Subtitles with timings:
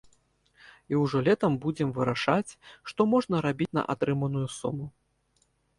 [0.93, 2.51] І ўжо летам будзем вырашаць,
[2.93, 4.85] што можна рабіць за атрыманую суму.